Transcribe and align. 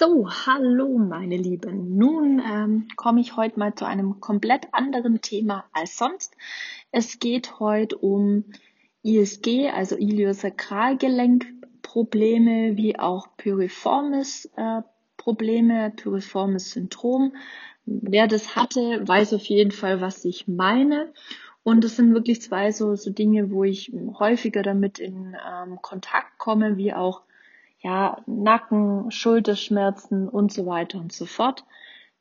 So, 0.00 0.28
hallo 0.30 0.96
meine 0.96 1.36
Lieben. 1.36 1.98
Nun 1.98 2.40
ähm, 2.40 2.88
komme 2.96 3.20
ich 3.20 3.36
heute 3.36 3.58
mal 3.58 3.74
zu 3.74 3.84
einem 3.84 4.18
komplett 4.18 4.72
anderen 4.72 5.20
Thema 5.20 5.66
als 5.74 5.98
sonst. 5.98 6.38
Es 6.90 7.18
geht 7.18 7.60
heute 7.60 7.98
um 7.98 8.46
ISG, 9.02 9.68
also 9.68 9.98
Iliosakralgelenkprobleme, 9.98 12.78
wie 12.78 12.98
auch 12.98 13.28
Piriformis 13.36 14.50
äh, 14.56 14.80
Probleme, 15.18 15.92
Piriformis 15.94 16.70
Syndrom. 16.70 17.34
Wer 17.84 18.26
das 18.26 18.56
hatte, 18.56 19.06
weiß 19.06 19.34
auf 19.34 19.44
jeden 19.44 19.70
Fall, 19.70 20.00
was 20.00 20.24
ich 20.24 20.48
meine. 20.48 21.12
Und 21.62 21.84
es 21.84 21.96
sind 21.96 22.14
wirklich 22.14 22.40
zwei 22.40 22.72
so, 22.72 22.96
so 22.96 23.10
Dinge, 23.10 23.50
wo 23.50 23.64
ich 23.64 23.92
häufiger 24.18 24.62
damit 24.62 24.98
in 24.98 25.36
ähm, 25.46 25.78
Kontakt 25.82 26.38
komme, 26.38 26.78
wie 26.78 26.94
auch 26.94 27.20
ja, 27.80 28.22
Nacken, 28.26 29.10
Schulterschmerzen 29.10 30.28
und 30.28 30.52
so 30.52 30.66
weiter 30.66 30.98
und 30.98 31.12
so 31.12 31.26
fort. 31.26 31.64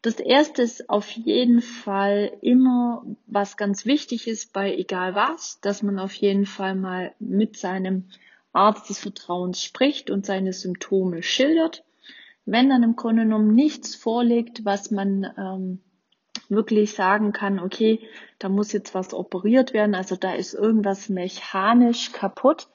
Das 0.01 0.19
erste 0.19 0.61
ist 0.61 0.89
auf 0.89 1.09
jeden 1.11 1.61
Fall 1.61 2.31
immer, 2.41 3.03
was 3.27 3.57
ganz 3.57 3.85
wichtig 3.85 4.27
ist 4.27 4.53
bei 4.53 4.73
egal 4.73 5.13
was, 5.13 5.59
dass 5.59 5.83
man 5.83 5.99
auf 5.99 6.13
jeden 6.13 6.45
Fall 6.45 6.75
mal 6.75 7.13
mit 7.19 7.57
seinem 7.57 8.05
Arzt 8.53 8.89
des 8.89 8.99
Vertrauens 8.99 9.61
spricht 9.61 10.09
und 10.09 10.25
seine 10.25 10.53
Symptome 10.53 11.21
schildert. 11.21 11.83
Wenn 12.45 12.69
dann 12.69 12.83
im 12.83 12.95
Grunde 12.95 13.23
genommen 13.23 13.53
nichts 13.53 13.95
vorliegt, 13.95 14.63
was 14.63 14.89
man 14.89 15.27
ähm, 15.37 15.81
wirklich 16.47 16.93
sagen 16.93 17.33
kann, 17.33 17.59
okay, 17.59 17.99
da 18.39 18.47
muss 18.47 18.71
jetzt 18.71 18.95
was 18.95 19.13
operiert 19.13 19.73
werden, 19.73 19.95
also 19.95 20.15
da 20.15 20.33
ist 20.33 20.53
irgendwas 20.53 21.09
mechanisch 21.09 22.13
kaputt, 22.13 22.69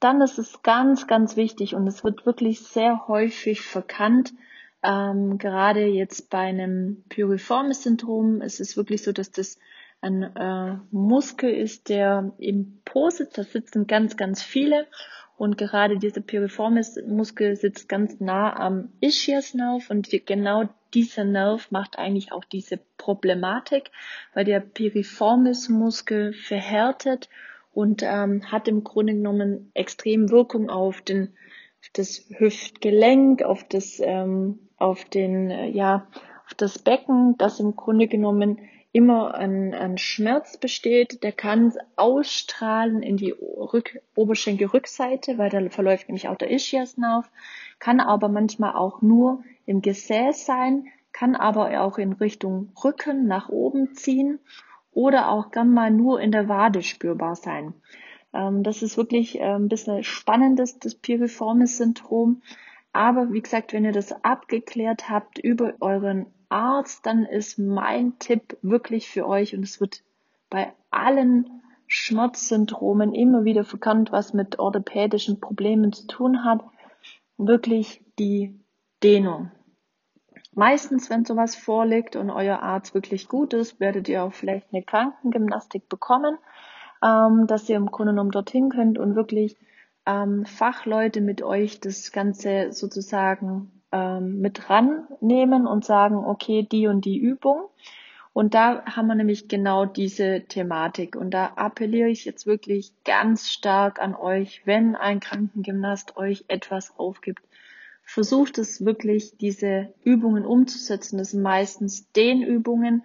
dann 0.00 0.20
ist 0.20 0.38
es 0.38 0.62
ganz, 0.62 1.06
ganz 1.06 1.36
wichtig 1.36 1.74
und 1.74 1.86
es 1.86 2.04
wird 2.04 2.26
wirklich 2.26 2.60
sehr 2.60 3.06
häufig 3.08 3.62
verkannt, 3.62 4.32
ähm, 4.82 5.38
gerade 5.38 5.86
jetzt 5.86 6.30
bei 6.30 6.38
einem 6.40 7.02
Piriformis-Syndrom 7.08 8.40
ist 8.40 8.60
es 8.60 8.76
wirklich 8.76 9.02
so, 9.02 9.12
dass 9.12 9.30
das 9.30 9.58
ein 10.00 10.22
äh, 10.22 10.78
Muskel 10.90 11.50
ist, 11.50 11.88
der 11.88 12.32
im 12.38 12.80
Po 12.84 13.10
sitzt. 13.10 13.38
Da 13.38 13.42
sitzen 13.42 13.86
ganz, 13.86 14.16
ganz 14.16 14.42
viele. 14.42 14.86
Und 15.36 15.58
gerade 15.58 15.98
dieser 15.98 16.20
Piriformis-Muskel 16.20 17.56
sitzt 17.56 17.88
ganz 17.88 18.20
nah 18.20 18.54
am 18.56 18.92
Ischiasnerv 19.00 19.90
und 19.90 20.12
die, 20.12 20.24
genau 20.24 20.68
dieser 20.94 21.24
Nerv 21.24 21.70
macht 21.70 21.98
eigentlich 21.98 22.32
auch 22.32 22.44
diese 22.44 22.78
Problematik, 22.96 23.90
weil 24.32 24.44
der 24.44 24.60
Piriformis-Muskel 24.60 26.32
verhärtet 26.32 27.28
und 27.76 28.02
ähm, 28.02 28.50
hat 28.50 28.68
im 28.68 28.84
Grunde 28.84 29.12
genommen 29.12 29.70
extrem 29.74 30.30
Wirkung 30.30 30.70
auf 30.70 31.02
den 31.02 31.34
auf 31.82 31.90
das 31.92 32.24
Hüftgelenk, 32.30 33.42
auf 33.42 33.64
das 33.68 34.00
ähm, 34.00 34.60
auf 34.78 35.04
den 35.04 35.50
äh, 35.50 35.68
ja 35.68 36.06
auf 36.46 36.54
das 36.54 36.78
Becken, 36.78 37.36
das 37.36 37.60
im 37.60 37.76
Grunde 37.76 38.08
genommen 38.08 38.60
immer 38.92 39.34
ein, 39.34 39.74
ein 39.74 39.98
Schmerz 39.98 40.56
besteht, 40.56 41.22
der 41.22 41.32
kann 41.32 41.70
ausstrahlen 41.96 43.02
in 43.02 43.18
die 43.18 43.32
Rück 43.32 44.00
Oberschenkelrückseite, 44.14 45.36
weil 45.36 45.50
da 45.50 45.68
verläuft 45.68 46.08
nämlich 46.08 46.28
auch 46.28 46.36
der 46.36 46.50
Ischiasnerv, 46.50 47.30
kann 47.78 48.00
aber 48.00 48.30
manchmal 48.30 48.74
auch 48.74 49.02
nur 49.02 49.44
im 49.66 49.82
Gesäß 49.82 50.46
sein, 50.46 50.86
kann 51.12 51.36
aber 51.36 51.78
auch 51.82 51.98
in 51.98 52.14
Richtung 52.14 52.72
Rücken 52.82 53.26
nach 53.26 53.50
oben 53.50 53.92
ziehen 53.92 54.38
oder 54.96 55.30
auch 55.30 55.50
gern 55.50 55.74
mal 55.74 55.90
nur 55.90 56.22
in 56.22 56.32
der 56.32 56.48
Wade 56.48 56.82
spürbar 56.82 57.36
sein. 57.36 57.74
Ähm, 58.32 58.62
das 58.62 58.82
ist 58.82 58.96
wirklich 58.96 59.38
äh, 59.38 59.44
ein 59.44 59.68
bisschen 59.68 60.02
spannendes, 60.02 60.78
das 60.78 60.94
Piriformis-Syndrom. 60.94 62.40
Aber 62.94 63.30
wie 63.30 63.42
gesagt, 63.42 63.74
wenn 63.74 63.84
ihr 63.84 63.92
das 63.92 64.24
abgeklärt 64.24 65.10
habt 65.10 65.38
über 65.38 65.74
euren 65.80 66.24
Arzt, 66.48 67.04
dann 67.04 67.26
ist 67.26 67.58
mein 67.58 68.18
Tipp 68.18 68.56
wirklich 68.62 69.10
für 69.10 69.28
euch 69.28 69.54
und 69.54 69.64
es 69.64 69.82
wird 69.82 70.02
bei 70.48 70.72
allen 70.90 71.60
Schmerzsyndromen 71.88 73.14
immer 73.14 73.44
wieder 73.44 73.64
verkannt, 73.64 74.12
was 74.12 74.32
mit 74.32 74.58
orthopädischen 74.58 75.40
Problemen 75.40 75.92
zu 75.92 76.06
tun 76.06 76.42
hat, 76.42 76.64
wirklich 77.36 78.02
die 78.18 78.58
Dehnung. 79.02 79.50
Meistens, 80.58 81.10
wenn 81.10 81.26
sowas 81.26 81.54
vorliegt 81.54 82.16
und 82.16 82.30
euer 82.30 82.60
Arzt 82.60 82.94
wirklich 82.94 83.28
gut 83.28 83.52
ist, 83.52 83.78
werdet 83.78 84.08
ihr 84.08 84.24
auch 84.24 84.32
vielleicht 84.32 84.72
eine 84.72 84.82
Krankengymnastik 84.82 85.86
bekommen, 85.90 86.38
ähm, 87.04 87.46
dass 87.46 87.68
ihr 87.68 87.76
im 87.76 87.90
Grunde 87.90 88.12
genommen 88.12 88.30
dorthin 88.30 88.70
könnt 88.70 88.98
und 88.98 89.16
wirklich 89.16 89.58
ähm, 90.06 90.46
Fachleute 90.46 91.20
mit 91.20 91.42
euch 91.42 91.78
das 91.80 92.10
Ganze 92.10 92.72
sozusagen 92.72 93.82
ähm, 93.92 94.40
mit 94.40 94.70
rannehmen 94.70 95.66
und 95.66 95.84
sagen, 95.84 96.24
okay, 96.24 96.62
die 96.62 96.86
und 96.86 97.04
die 97.04 97.18
Übung. 97.18 97.68
Und 98.32 98.54
da 98.54 98.82
haben 98.86 99.08
wir 99.08 99.14
nämlich 99.14 99.48
genau 99.48 99.84
diese 99.84 100.44
Thematik. 100.48 101.16
Und 101.16 101.32
da 101.32 101.52
appelliere 101.56 102.08
ich 102.08 102.24
jetzt 102.24 102.46
wirklich 102.46 102.92
ganz 103.04 103.50
stark 103.50 104.00
an 104.00 104.14
euch, 104.14 104.62
wenn 104.64 104.96
ein 104.96 105.20
Krankengymnast 105.20 106.16
euch 106.16 106.46
etwas 106.48 106.98
aufgibt, 106.98 107.45
versucht 108.06 108.56
es 108.56 108.84
wirklich, 108.84 109.36
diese 109.36 109.92
Übungen 110.04 110.46
umzusetzen. 110.46 111.18
Das 111.18 111.32
sind 111.32 111.42
meistens 111.42 112.10
Dehnübungen 112.12 113.04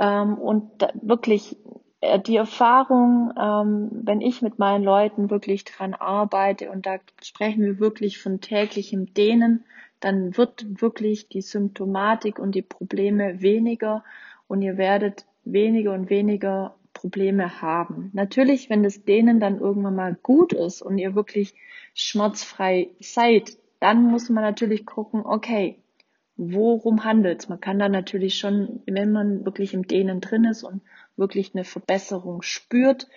ähm, 0.00 0.34
und 0.38 0.70
wirklich 1.02 1.56
äh, 2.00 2.18
die 2.18 2.36
Erfahrung, 2.36 3.32
ähm, 3.38 3.90
wenn 3.92 4.20
ich 4.20 4.40
mit 4.42 4.58
meinen 4.58 4.82
Leuten 4.82 5.30
wirklich 5.30 5.64
dran 5.64 5.94
arbeite 5.94 6.70
und 6.70 6.86
da 6.86 6.98
sprechen 7.22 7.62
wir 7.62 7.78
wirklich 7.78 8.18
von 8.18 8.40
täglichem 8.40 9.12
Dehnen, 9.12 9.64
dann 10.00 10.36
wird 10.36 10.80
wirklich 10.80 11.28
die 11.28 11.42
Symptomatik 11.42 12.38
und 12.38 12.54
die 12.54 12.62
Probleme 12.62 13.42
weniger 13.42 14.04
und 14.46 14.62
ihr 14.62 14.78
werdet 14.78 15.26
weniger 15.44 15.92
und 15.92 16.08
weniger 16.08 16.76
Probleme 16.94 17.60
haben. 17.60 18.10
Natürlich, 18.14 18.70
wenn 18.70 18.82
das 18.82 19.04
Dehnen 19.04 19.38
dann 19.38 19.60
irgendwann 19.60 19.96
mal 19.96 20.16
gut 20.22 20.52
ist 20.52 20.82
und 20.82 20.98
ihr 20.98 21.14
wirklich 21.14 21.54
schmerzfrei 21.94 22.90
seid, 23.00 23.58
dann 23.80 24.02
muss 24.04 24.28
man 24.28 24.44
natürlich 24.44 24.86
gucken, 24.86 25.24
okay, 25.24 25.82
worum 26.36 27.04
handelt's? 27.04 27.48
Man 27.48 27.60
kann 27.60 27.78
da 27.78 27.88
natürlich 27.88 28.38
schon, 28.38 28.80
wenn 28.86 29.12
man 29.12 29.44
wirklich 29.44 29.74
im 29.74 29.86
Dehnen 29.86 30.20
drin 30.20 30.44
ist 30.44 30.62
und 30.62 30.82
wirklich 31.16 31.54
eine 31.54 31.64
Verbesserung 31.64 32.42
spürt, 32.42 33.08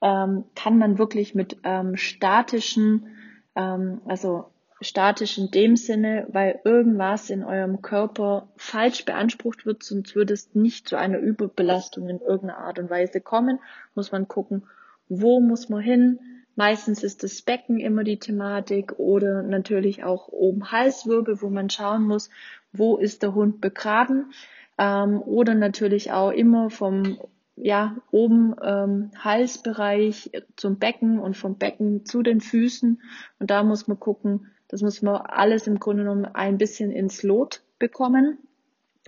ähm, 0.00 0.44
kann 0.54 0.78
man 0.78 0.98
wirklich 0.98 1.34
mit 1.34 1.58
ähm, 1.64 1.96
statischen, 1.96 3.08
ähm, 3.56 4.00
also 4.06 4.46
statisch 4.80 5.38
in 5.38 5.50
dem 5.50 5.74
Sinne, 5.74 6.28
weil 6.30 6.60
irgendwas 6.64 7.30
in 7.30 7.42
eurem 7.42 7.82
Körper 7.82 8.48
falsch 8.56 9.04
beansprucht 9.04 9.66
wird, 9.66 9.82
sonst 9.82 10.14
würde 10.14 10.34
es 10.34 10.54
nicht 10.54 10.88
zu 10.88 10.96
einer 10.96 11.18
Überbelastung 11.18 12.08
in 12.08 12.20
irgendeiner 12.20 12.58
Art 12.58 12.78
und 12.78 12.90
Weise 12.90 13.20
kommen, 13.20 13.58
muss 13.96 14.12
man 14.12 14.28
gucken, 14.28 14.66
wo 15.08 15.40
muss 15.40 15.68
man 15.68 15.80
hin, 15.80 16.20
Meistens 16.58 17.04
ist 17.04 17.22
das 17.22 17.40
Becken 17.42 17.78
immer 17.78 18.02
die 18.02 18.18
Thematik 18.18 18.98
oder 18.98 19.44
natürlich 19.44 20.02
auch 20.02 20.26
oben 20.26 20.72
Halswirbel, 20.72 21.40
wo 21.40 21.50
man 21.50 21.70
schauen 21.70 22.02
muss, 22.02 22.30
wo 22.72 22.96
ist 22.96 23.22
der 23.22 23.32
Hund 23.32 23.60
begraben. 23.60 24.32
Ähm, 24.76 25.22
oder 25.22 25.54
natürlich 25.54 26.10
auch 26.10 26.32
immer 26.32 26.68
vom 26.68 27.16
ja, 27.54 27.96
oben 28.10 28.56
ähm, 28.60 29.12
Halsbereich 29.16 30.32
zum 30.56 30.80
Becken 30.80 31.20
und 31.20 31.36
vom 31.36 31.58
Becken 31.58 32.04
zu 32.04 32.24
den 32.24 32.40
Füßen. 32.40 33.00
Und 33.38 33.50
da 33.50 33.62
muss 33.62 33.86
man 33.86 34.00
gucken, 34.00 34.48
das 34.66 34.82
muss 34.82 35.00
man 35.00 35.14
alles 35.14 35.68
im 35.68 35.78
Grunde 35.78 36.02
genommen 36.02 36.24
ein 36.24 36.58
bisschen 36.58 36.90
ins 36.90 37.22
Lot 37.22 37.62
bekommen. 37.78 38.36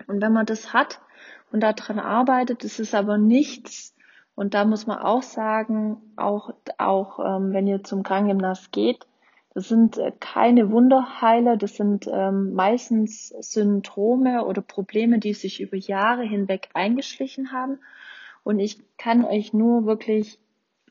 Und 0.06 0.22
wenn 0.22 0.32
man 0.32 0.46
das 0.46 0.72
hat 0.72 1.00
und 1.50 1.64
daran 1.64 1.98
arbeitet, 1.98 2.62
ist 2.62 2.78
es 2.78 2.94
aber 2.94 3.18
nichts, 3.18 3.96
und 4.40 4.54
da 4.54 4.64
muss 4.64 4.86
man 4.86 5.00
auch 5.00 5.22
sagen, 5.22 5.98
auch, 6.16 6.54
auch 6.78 7.18
ähm, 7.18 7.52
wenn 7.52 7.66
ihr 7.66 7.84
zum 7.84 8.02
Krankengymnast 8.02 8.72
geht, 8.72 9.06
das 9.52 9.68
sind 9.68 9.98
äh, 9.98 10.12
keine 10.18 10.70
Wunderheiler, 10.70 11.58
das 11.58 11.76
sind 11.76 12.08
ähm, 12.10 12.54
meistens 12.54 13.34
Syndrome 13.40 14.46
oder 14.46 14.62
Probleme, 14.62 15.18
die 15.18 15.34
sich 15.34 15.60
über 15.60 15.76
Jahre 15.76 16.22
hinweg 16.22 16.70
eingeschlichen 16.72 17.52
haben. 17.52 17.80
Und 18.42 18.60
ich 18.60 18.78
kann 18.96 19.26
euch 19.26 19.52
nur 19.52 19.84
wirklich 19.84 20.38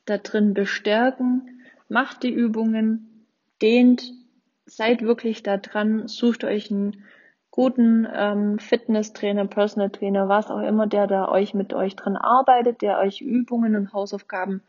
da 0.04 0.18
drin 0.18 0.54
bestärken, 0.54 1.64
macht 1.88 2.22
die 2.22 2.32
Übungen, 2.32 3.26
dehnt, 3.60 4.12
seid 4.64 5.02
wirklich 5.02 5.42
da 5.42 5.56
dran, 5.56 6.06
sucht 6.06 6.44
euch 6.44 6.70
einen 6.70 7.04
guten 7.60 8.08
ähm, 8.10 8.58
Fitnesstrainer, 8.58 9.44
Personal 9.46 9.90
Trainer, 9.90 10.30
was 10.30 10.50
auch 10.50 10.62
immer, 10.62 10.86
der 10.86 11.06
da 11.06 11.28
euch 11.28 11.52
mit 11.52 11.74
euch 11.74 11.94
dran 11.94 12.16
arbeitet, 12.16 12.80
der 12.80 12.98
euch 12.98 13.20
Übungen 13.20 13.76
und 13.76 13.92
Hausaufgaben 13.92 14.62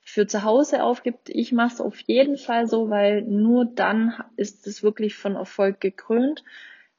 für 0.00 0.28
zu 0.28 0.44
Hause 0.44 0.84
aufgibt. 0.84 1.28
Ich 1.28 1.50
mache 1.50 1.74
es 1.74 1.80
auf 1.80 1.98
jeden 2.02 2.36
Fall 2.36 2.68
so, 2.68 2.88
weil 2.88 3.22
nur 3.22 3.64
dann 3.64 4.14
ist 4.36 4.68
es 4.68 4.84
wirklich 4.84 5.16
von 5.16 5.34
Erfolg 5.34 5.80
gekrönt, 5.80 6.44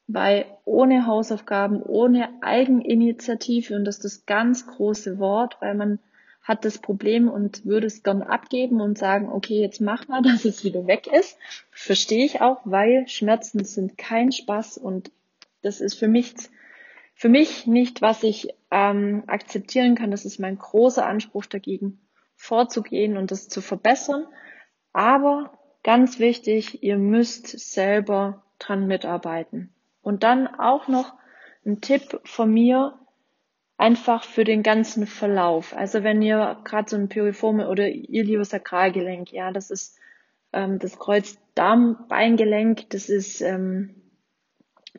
weil 0.06 0.44
ohne 0.66 1.08
Hausaufgaben, 1.08 1.82
ohne 1.82 2.28
Eigeninitiative, 2.42 3.74
und 3.74 3.86
das 3.86 4.00
ist 4.00 4.04
das 4.04 4.26
ganz 4.26 4.68
große 4.68 5.18
Wort, 5.18 5.56
weil 5.62 5.76
man 5.76 6.00
hat 6.44 6.66
das 6.66 6.78
Problem 6.78 7.30
und 7.30 7.66
würde 7.66 7.88
es 7.88 8.04
gern 8.04 8.22
abgeben 8.22 8.82
und 8.82 8.98
sagen, 8.98 9.30
okay, 9.30 9.62
jetzt 9.62 9.80
mach 9.80 10.10
mal, 10.10 10.22
dass 10.24 10.44
es 10.44 10.66
wieder 10.66 10.88
weg 10.88 11.08
ist. 11.08 11.38
Verstehe 11.72 12.26
ich 12.26 12.42
auch, 12.42 12.60
weil 12.66 13.08
Schmerzen 13.08 13.64
sind 13.64 13.98
kein 13.98 14.34
Spaß 14.34 14.78
und 14.78 15.10
das 15.62 15.82
ist 15.82 15.96
für 15.96 16.08
mich, 16.08 16.34
für 17.16 17.30
mich 17.30 17.68
nicht, 17.68 18.02
was 18.02 18.24
ich 18.24 18.50
ähm, 18.72 19.24
akzeptieren 19.28 19.96
kann. 19.96 20.12
Das 20.12 20.26
ist 20.26 20.40
mein 20.40 20.58
großer 20.58 21.06
Anspruch 21.06 21.46
dagegen, 21.46 22.00
vorzugehen 22.36 23.18
und 23.18 23.32
das 23.32 23.50
zu 23.50 23.62
verbessern. 23.62 24.28
Aber 24.94 25.58
ganz 25.84 26.20
wichtig, 26.20 26.84
ihr 26.84 26.98
müsst 26.98 27.48
selber 27.48 28.44
dran 28.60 28.88
mitarbeiten. 28.88 29.74
Und 30.02 30.24
dann 30.24 30.48
auch 30.48 30.88
noch 30.88 31.14
ein 31.66 31.82
Tipp 31.82 32.20
von 32.24 32.52
mir, 32.52 32.98
einfach 33.78 34.24
für 34.24 34.44
den 34.44 34.64
ganzen 34.64 35.06
Verlauf. 35.06 35.76
Also 35.76 36.04
wenn 36.04 36.22
ihr 36.22 36.58
gerade 36.64 36.90
so 36.90 36.96
ein 36.96 37.10
Piriforme 37.10 37.70
oder 37.70 37.88
Iliosakralgelenk, 37.88 39.32
ja, 39.32 39.52
das 39.52 39.70
ist 39.70 40.00
ähm, 40.54 40.80
das 40.80 40.98
Kreuzdarmbeingelenk, 40.98 42.90
das 42.90 43.10
ist 43.10 43.42
ähm, 43.42 43.97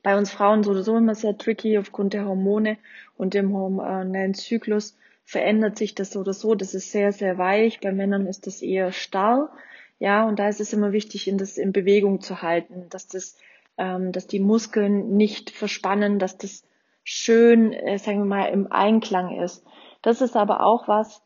bei 0.03 0.17
uns 0.17 0.31
Frauen 0.31 0.63
so 0.63 0.73
oder 0.73 0.83
so 0.83 0.97
immer 0.97 1.15
sehr 1.15 1.37
tricky 1.37 1.79
aufgrund 1.79 2.13
der 2.13 2.27
Hormone 2.27 2.79
und 3.17 3.35
dem 3.35 3.53
hormonellen 3.53 4.35
Zyklus 4.35 4.97
verändert 5.25 5.77
sich 5.77 5.95
das 5.95 6.13
so 6.13 6.21
oder 6.21 6.33
so. 6.33 6.55
Das 6.55 6.75
ist 6.75 6.91
sehr, 6.91 7.13
sehr 7.13 7.37
weich. 7.39 7.81
Bei 7.81 7.93
Männern 7.93 8.27
ist 8.27 8.47
das 8.47 8.63
eher 8.63 8.93
starr. 8.93 9.51
Ja, 9.99 10.27
und 10.27 10.39
da 10.39 10.49
ist 10.49 10.61
es 10.61 10.73
immer 10.73 10.93
wichtig, 10.93 11.29
in 11.29 11.39
das 11.39 11.59
in 11.59 11.73
Bewegung 11.73 12.21
zu 12.21 12.41
halten, 12.41 12.87
dass 12.89 13.09
das, 13.09 13.37
ähm, 13.77 14.13
dass 14.13 14.27
die 14.27 14.41
Muskeln 14.41 15.17
nicht 15.17 15.51
verspannen, 15.51 16.19
dass 16.19 16.39
das 16.39 16.65
schön, 17.05 17.73
äh, 17.73 17.99
sagen 17.99 18.19
wir 18.21 18.25
mal, 18.25 18.47
im 18.47 18.71
Einklang 18.71 19.41
ist. 19.41 19.65
Das 20.03 20.21
ist 20.21 20.37
aber 20.37 20.65
auch 20.65 20.89
was, 20.89 21.21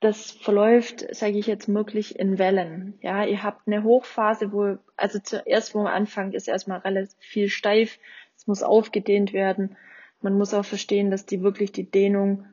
das 0.00 0.30
verläuft, 0.30 1.06
sage 1.14 1.38
ich 1.38 1.46
jetzt 1.46 1.72
wirklich 1.72 2.18
in 2.18 2.38
Wellen. 2.38 2.98
Ja, 3.02 3.24
ihr 3.24 3.42
habt 3.42 3.66
eine 3.66 3.82
Hochphase, 3.82 4.52
wo, 4.52 4.78
also 4.96 5.18
zuerst, 5.18 5.74
wo 5.74 5.82
man 5.82 5.92
anfängt, 5.92 6.34
ist 6.34 6.48
erstmal 6.48 6.78
relativ 6.78 7.18
viel 7.18 7.48
steif. 7.48 7.98
Es 8.36 8.46
muss 8.46 8.62
aufgedehnt 8.62 9.32
werden. 9.32 9.76
Man 10.20 10.38
muss 10.38 10.54
auch 10.54 10.64
verstehen, 10.64 11.10
dass 11.10 11.26
die 11.26 11.42
wirklich 11.42 11.72
die 11.72 11.90
Dehnung 11.90 12.46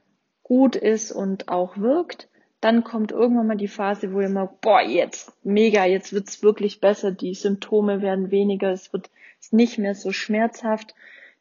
gut 0.44 0.76
ist 0.76 1.12
und 1.12 1.50
auch 1.50 1.78
wirkt. 1.78 2.30
Dann 2.62 2.84
kommt 2.84 3.12
irgendwann 3.12 3.48
mal 3.48 3.58
die 3.58 3.68
Phase, 3.68 4.14
wo 4.14 4.22
ihr 4.22 4.30
mal, 4.30 4.50
boah, 4.62 4.82
jetzt 4.82 5.32
mega, 5.44 5.86
jetzt 5.86 6.14
wird's 6.14 6.42
wirklich 6.42 6.80
besser. 6.80 7.12
Die 7.12 7.36
Symptome 7.36 8.02
werden 8.02 8.32
weniger, 8.32 8.72
es 8.72 8.92
wird 8.92 9.10
ist 9.40 9.54
nicht 9.54 9.78
mehr 9.78 9.94
so 9.94 10.12
schmerzhaft 10.12 10.96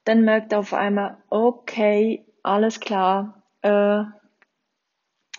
dann 0.05 0.25
merkt 0.25 0.53
er 0.53 0.61
auf 0.61 0.75
einmal, 0.75 1.17
okay, 1.31 2.25
alles 2.43 2.81
klar, 2.81 3.43
äh, 3.63 4.05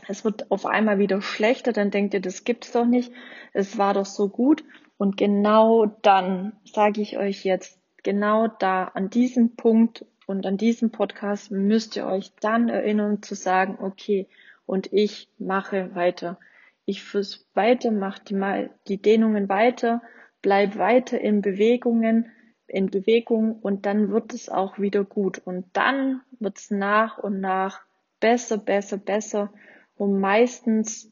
es 0.08 0.24
wird 0.24 0.52
auf 0.52 0.66
einmal 0.66 1.00
wieder 1.00 1.22
schlechter, 1.22 1.74
dann 1.74 1.92
denkt 1.92 2.14
ihr, 2.14 2.22
das 2.22 2.44
gibt's 2.44 2.72
doch 2.72 2.86
nicht, 2.86 3.12
es 3.54 3.78
war 3.78 3.94
doch 3.94 4.06
so 4.06 4.30
gut. 4.30 4.64
Und 4.98 5.18
genau 5.18 5.86
dann 6.02 6.54
sage 6.64 7.02
ich 7.02 7.18
euch 7.18 7.44
jetzt, 7.44 7.80
genau 8.04 8.48
da, 8.48 8.86
an 8.86 9.10
diesem 9.10 9.56
Punkt 9.56 10.06
und 10.26 10.46
an 10.46 10.58
diesem 10.58 10.92
Podcast 10.92 11.52
müsst 11.52 11.96
ihr 11.96 12.06
euch 12.06 12.32
dann 12.40 12.70
erinnern 12.70 13.22
zu 13.22 13.36
sagen, 13.36 13.78
okay, 13.82 14.28
und 14.66 14.92
ich 14.94 15.30
mache 15.38 15.94
weiter. 15.96 16.40
Ich 16.86 17.04
fürs 17.04 17.46
weiter, 17.54 17.92
mache 17.92 18.22
die, 18.26 18.70
die 18.88 19.02
Dehnungen 19.02 19.50
weiter, 19.50 20.02
bleib 20.42 20.78
weiter 20.78 21.20
in 21.20 21.42
Bewegungen, 21.42 22.32
in 22.68 22.90
Bewegung 22.90 23.60
und 23.60 23.86
dann 23.86 24.12
wird 24.12 24.34
es 24.34 24.50
auch 24.50 24.80
wieder 24.80 25.04
gut. 25.04 25.40
Und 25.44 25.66
dann 25.74 26.22
wird 26.40 26.58
es 26.58 26.72
nach 26.72 27.18
und 27.18 27.40
nach 27.40 27.82
besser, 28.20 28.58
besser, 28.58 28.98
besser. 28.98 29.54
Und 29.96 30.20
meistens 30.20 31.12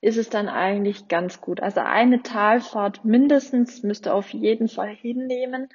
ist 0.00 0.18
es 0.18 0.28
dann 0.28 0.48
eigentlich 0.48 1.08
ganz 1.08 1.40
gut. 1.40 1.60
Also 1.60 1.80
eine 1.80 2.22
Talfahrt 2.22 3.04
mindestens 3.04 3.82
müsst 3.82 4.06
ihr 4.06 4.14
auf 4.14 4.30
jeden 4.30 4.68
Fall 4.68 4.94
hinnehmen. 4.94 5.68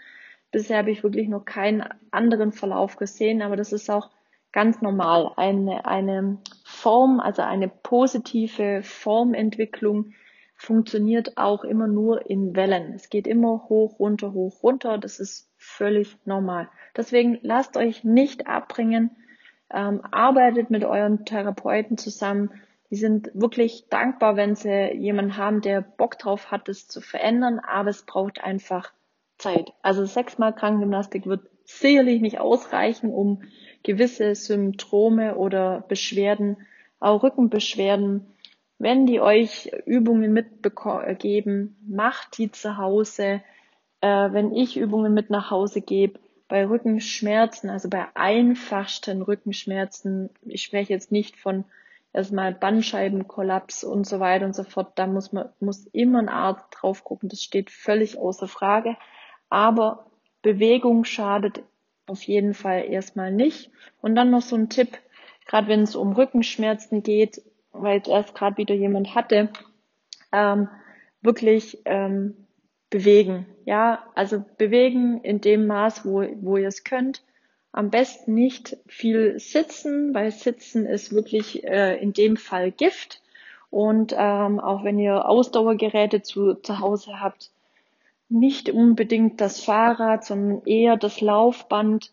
Bisher 0.52 0.80
habe 0.80 0.92
ich 0.92 1.04
wirklich 1.04 1.28
noch 1.28 1.46
keinen 1.46 1.84
anderen 2.12 2.52
Verlauf 2.52 2.96
gesehen, 2.98 3.42
aber 3.42 3.56
das 3.56 3.74
ist 3.74 3.90
auch 3.90 4.10
ganz 4.52 4.82
normal. 4.82 5.32
Eine, 5.36 5.86
eine 5.86 6.38
Form, 6.64 7.20
also 7.20 7.42
eine 7.42 7.68
positive 7.68 8.82
Formentwicklung 8.84 10.14
funktioniert 10.56 11.38
auch 11.38 11.64
immer 11.64 11.88
nur 11.88 12.30
in 12.30 12.56
Wellen. 12.56 12.94
Es 12.94 13.10
geht 13.10 13.28
immer 13.28 13.70
hoch, 13.70 14.00
runter, 14.00 14.34
hoch, 14.34 14.62
runter. 14.62 14.98
Das 14.98 15.20
ist 15.20 15.50
völlig 15.58 16.18
normal. 16.26 16.70
Deswegen 16.98 17.40
lasst 17.42 17.78
euch 17.78 18.04
nicht 18.04 18.48
abbringen. 18.48 19.12
Ähm, 19.72 20.02
arbeitet 20.12 20.70
mit 20.70 20.84
euren 20.84 21.26
Therapeuten 21.26 21.98
zusammen. 21.98 22.52
Die 22.90 22.96
sind 22.96 23.30
wirklich 23.34 23.88
dankbar, 23.90 24.36
wenn 24.36 24.56
sie 24.56 24.94
jemanden 24.96 25.38
haben, 25.38 25.62
der 25.62 25.82
Bock 25.82 26.18
drauf 26.18 26.52
hat, 26.52 26.68
das 26.68 26.88
zu 26.88 27.02
verändern. 27.02 27.60
Aber 27.60 27.90
es 27.90 28.04
braucht 28.04 28.44
einfach 28.44 28.92
Zeit. 29.38 29.74
Also 29.82 30.06
sechsmal 30.06 30.54
Krankengymnastik 30.54 31.26
wird 31.26 31.42
sicherlich 31.66 32.22
nicht 32.22 32.40
ausreichen, 32.40 33.12
um 33.12 33.44
gewisse 33.84 34.36
Symptome 34.36 35.36
oder 35.36 35.82
Beschwerden, 35.88 36.58
auch 37.00 37.24
Rückenbeschwerden, 37.24 38.26
wenn 38.80 39.06
die 39.06 39.20
euch 39.20 39.72
Übungen 39.86 40.34
mitgeben, 40.34 41.78
macht 41.88 42.38
die 42.38 42.52
zu 42.52 42.78
Hause. 42.78 43.42
Äh, 44.02 44.32
wenn 44.32 44.54
ich 44.54 44.78
Übungen 44.78 45.14
mit 45.14 45.30
nach 45.30 45.52
Hause 45.52 45.82
gebe, 45.82 46.20
bei 46.50 46.68
Rückenschmerzen, 46.68 47.70
also 47.70 47.90
bei 47.90 48.08
einfachsten 48.16 49.22
Rückenschmerzen, 49.22 50.32
ich 50.42 50.64
spreche 50.64 50.92
jetzt 50.92 51.12
nicht 51.12 51.38
von 51.38 51.64
erstmal 52.12 52.54
Bandscheibenkollaps 52.54 53.84
und 53.84 54.06
so 54.06 54.20
weiter 54.20 54.46
und 54.46 54.56
so 54.56 54.64
fort, 54.64 54.94
da 54.96 55.08
muss 55.08 55.32
man, 55.32 55.50
muss 55.60 55.86
immer 55.94 56.20
ein 56.20 56.28
Arzt 56.28 56.66
drauf 56.72 57.04
gucken, 57.04 57.30
das 57.30 57.44
steht 57.44 57.70
völlig 57.70 58.18
außer 58.18 58.48
Frage. 58.48 58.98
Aber 59.50 60.08
Bewegung 60.42 61.06
schadet 61.06 61.64
auf 62.08 62.24
jeden 62.24 62.56
Fall 62.56 62.86
erstmal 62.90 63.32
nicht. 63.32 63.72
Und 64.02 64.16
dann 64.16 64.32
noch 64.32 64.42
so 64.42 64.56
ein 64.56 64.70
Tipp, 64.70 64.98
gerade 65.46 65.68
wenn 65.68 65.84
es 65.84 65.96
um 65.96 66.14
Rückenschmerzen 66.14 67.04
geht, 67.04 67.42
weil 67.72 68.02
erst 68.08 68.34
gerade 68.34 68.58
wieder 68.58 68.74
jemand 68.74 69.14
hatte, 69.14 69.50
ähm, 70.32 70.68
wirklich 71.22 71.84
ähm, 71.86 72.48
bewegen. 72.90 73.46
Ja, 73.66 74.04
also 74.16 74.44
bewegen 74.58 75.22
in 75.22 75.42
dem 75.42 75.68
Maß, 75.68 76.06
wo, 76.06 76.26
wo 76.42 76.58
ihr 76.58 76.68
es 76.68 76.84
könnt. 76.84 77.24
Am 77.72 77.92
besten 77.92 78.34
nicht 78.34 78.78
viel 78.88 79.40
sitzen, 79.40 80.14
weil 80.16 80.32
Sitzen 80.32 80.86
ist 80.86 81.14
wirklich 81.14 81.64
äh, 81.64 82.02
in 82.02 82.14
dem 82.14 82.36
Fall 82.36 82.72
Gift. 82.72 83.22
Und 83.70 84.16
ähm, 84.18 84.60
auch 84.60 84.84
wenn 84.84 84.98
ihr 84.98 85.30
Ausdauergeräte 85.30 86.24
zu, 86.24 86.56
zu 86.56 86.80
Hause 86.80 87.20
habt, 87.20 87.52
nicht 88.28 88.70
unbedingt 88.70 89.40
das 89.40 89.64
Fahrrad, 89.64 90.26
sondern 90.26 90.66
eher 90.66 90.98
das 90.98 91.22
Laufband. 91.22 92.12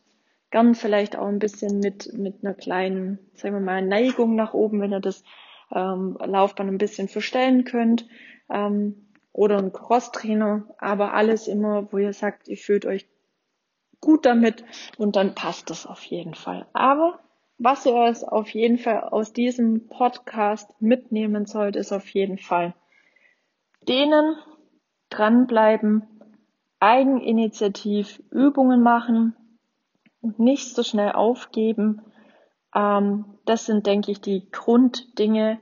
Gern 0.50 0.74
vielleicht 0.74 1.16
auch 1.16 1.26
ein 1.26 1.38
bisschen 1.38 1.80
mit, 1.80 2.12
mit 2.12 2.36
einer 2.42 2.54
kleinen, 2.54 3.18
sagen 3.34 3.54
wir 3.54 3.60
mal, 3.60 3.82
Neigung 3.82 4.34
nach 4.34 4.52
oben, 4.52 4.80
wenn 4.80 4.92
ihr 4.92 5.00
das 5.00 5.24
ähm, 5.74 6.18
Laufbahn 6.22 6.68
ein 6.68 6.78
bisschen 6.78 7.08
verstellen 7.08 7.64
könnt 7.64 8.06
ähm, 8.48 9.05
oder 9.36 9.58
ein 9.58 9.72
Crosstrainer, 9.72 10.64
aber 10.78 11.12
alles 11.12 11.46
immer, 11.46 11.92
wo 11.92 11.98
ihr 11.98 12.14
sagt, 12.14 12.48
ihr 12.48 12.56
fühlt 12.56 12.86
euch 12.86 13.06
gut 14.00 14.24
damit 14.24 14.64
und 14.96 15.14
dann 15.14 15.34
passt 15.34 15.68
das 15.68 15.86
auf 15.86 16.02
jeden 16.04 16.34
Fall. 16.34 16.66
Aber 16.72 17.20
was 17.58 17.84
ihr 17.84 17.92
euch 17.92 18.26
auf 18.26 18.48
jeden 18.50 18.78
Fall 18.78 19.00
aus 19.00 19.34
diesem 19.34 19.88
Podcast 19.88 20.70
mitnehmen 20.80 21.44
sollt, 21.44 21.76
ist 21.76 21.92
auf 21.92 22.08
jeden 22.08 22.38
Fall 22.38 22.74
denen 23.86 24.36
dranbleiben, 25.10 26.02
Eigeninitiativ 26.80 28.22
Übungen 28.30 28.82
machen 28.82 29.36
und 30.22 30.38
nicht 30.38 30.74
so 30.74 30.82
schnell 30.82 31.12
aufgeben, 31.12 32.00
ähm, 32.74 33.26
das 33.44 33.66
sind, 33.66 33.86
denke 33.86 34.12
ich, 34.12 34.20
die 34.20 34.50
Grunddinge. 34.50 35.58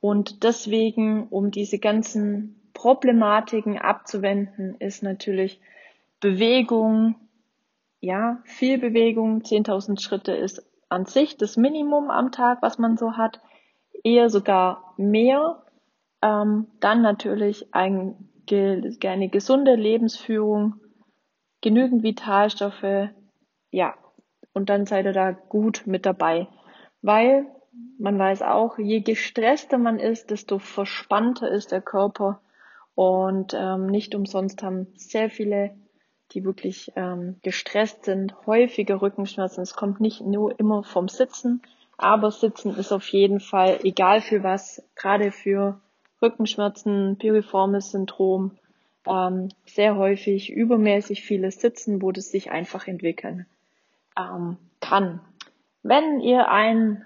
Und 0.00 0.44
deswegen, 0.44 1.28
um 1.28 1.50
diese 1.50 1.78
ganzen 1.78 2.65
Problematiken 2.76 3.78
abzuwenden, 3.78 4.76
ist 4.80 5.02
natürlich 5.02 5.62
Bewegung, 6.20 7.14
ja, 8.00 8.42
viel 8.44 8.76
Bewegung, 8.76 9.40
10.000 9.40 9.98
Schritte 9.98 10.32
ist 10.32 10.62
an 10.90 11.06
sich 11.06 11.38
das 11.38 11.56
Minimum 11.56 12.10
am 12.10 12.32
Tag, 12.32 12.60
was 12.60 12.78
man 12.78 12.98
so 12.98 13.16
hat, 13.16 13.40
eher 14.04 14.28
sogar 14.28 14.92
mehr. 14.98 15.62
Ähm, 16.20 16.66
dann 16.80 17.00
natürlich 17.00 17.74
ein, 17.74 18.28
eine 18.50 19.28
gesunde 19.30 19.74
Lebensführung, 19.74 20.74
genügend 21.62 22.02
Vitalstoffe, 22.02 23.08
ja, 23.70 23.94
und 24.52 24.68
dann 24.68 24.84
seid 24.84 25.06
ihr 25.06 25.14
da 25.14 25.32
gut 25.32 25.84
mit 25.86 26.04
dabei. 26.04 26.46
Weil 27.00 27.46
man 27.98 28.18
weiß 28.18 28.42
auch, 28.42 28.76
je 28.76 29.00
gestresster 29.00 29.78
man 29.78 29.98
ist, 29.98 30.30
desto 30.30 30.58
verspannter 30.58 31.50
ist 31.50 31.72
der 31.72 31.80
Körper. 31.80 32.42
Und 32.96 33.54
ähm, 33.54 33.86
nicht 33.86 34.16
umsonst 34.16 34.64
haben 34.64 34.88
sehr 34.96 35.30
viele, 35.30 35.76
die 36.32 36.44
wirklich 36.44 36.90
ähm, 36.96 37.36
gestresst 37.42 38.06
sind, 38.06 38.34
häufige 38.46 39.00
Rückenschmerzen. 39.00 39.62
Es 39.62 39.74
kommt 39.74 40.00
nicht 40.00 40.22
nur 40.22 40.58
immer 40.58 40.82
vom 40.82 41.06
Sitzen, 41.06 41.62
Aber 41.96 42.30
Sitzen 42.30 42.76
ist 42.76 42.92
auf 42.92 43.08
jeden 43.08 43.40
Fall, 43.40 43.80
egal 43.82 44.20
für 44.20 44.42
was, 44.42 44.82
gerade 44.96 45.30
für 45.32 45.80
Rückenschmerzen, 46.20 47.16
Piriformis 47.18 47.90
Syndrom, 47.90 48.58
ähm, 49.06 49.48
sehr 49.66 49.96
häufig 49.96 50.50
übermäßig 50.50 51.22
vieles 51.22 51.60
Sitzen, 51.60 52.02
wo 52.02 52.12
das 52.12 52.30
sich 52.30 52.50
einfach 52.50 52.86
entwickeln 52.86 53.46
ähm, 54.18 54.58
kann. 54.80 55.20
Wenn 55.82 56.20
ihr 56.20 56.48
ein, 56.48 57.04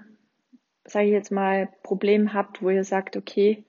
sage 0.85 1.06
ich 1.06 1.12
jetzt 1.12 1.30
mal, 1.30 1.68
Problem 1.82 2.32
habt, 2.32 2.62
wo 2.62 2.70
ihr 2.70 2.85
sagt, 2.85 3.16
okay, 3.16 3.64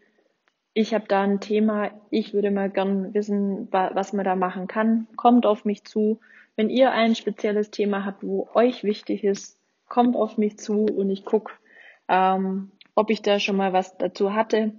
ich 0.74 0.94
habe 0.94 1.06
da 1.08 1.24
ein 1.24 1.40
Thema, 1.40 1.92
ich 2.10 2.34
würde 2.34 2.52
mal 2.52 2.70
gern 2.70 3.14
wissen, 3.14 3.68
was 3.72 4.14
man 4.14 4.26
da 4.26 4.36
machen 4.36 4.68
kann, 4.68 5.08
kommt 5.16 5.46
auf 5.46 5.66
mich 5.66 5.84
zu. 5.84 6.20
Wenn 6.56 6.70
ihr 6.70 6.92
ein 6.92 7.16
spezielles 7.16 7.72
Thema 7.72 8.06
habt, 8.06 8.24
wo 8.24 8.50
euch 8.54 8.84
wichtig 8.84 9.24
ist, 9.24 9.60
kommt 9.88 10.16
auf 10.16 10.38
mich 10.38 10.58
zu 10.58 10.86
und 10.86 11.10
ich 11.10 11.26
guck, 11.26 11.60
ähm, 12.08 12.72
ob 12.96 13.10
ich 13.10 13.22
da 13.22 13.40
schon 13.40 13.58
mal 13.58 13.74
was 13.74 13.98
dazu 13.98 14.34
hatte. 14.34 14.74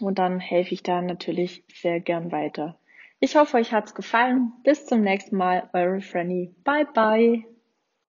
Und 0.00 0.18
dann 0.18 0.40
helfe 0.40 0.74
ich 0.74 0.82
da 0.82 1.02
natürlich 1.02 1.64
sehr 1.72 2.00
gern 2.00 2.32
weiter. 2.32 2.78
Ich 3.20 3.36
hoffe, 3.36 3.58
euch 3.58 3.72
hat's 3.72 3.94
gefallen. 3.94 4.52
Bis 4.64 4.86
zum 4.86 5.02
nächsten 5.02 5.36
Mal, 5.36 5.68
eure 5.72 6.00
Franny. 6.00 6.54
Bye 6.64 6.86
bye. 6.92 7.51